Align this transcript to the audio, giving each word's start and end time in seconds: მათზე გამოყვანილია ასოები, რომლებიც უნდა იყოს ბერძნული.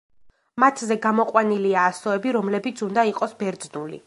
მათზე 0.63 0.97
გამოყვანილია 1.03 1.85
ასოები, 1.91 2.35
რომლებიც 2.39 2.85
უნდა 2.89 3.09
იყოს 3.15 3.41
ბერძნული. 3.45 3.99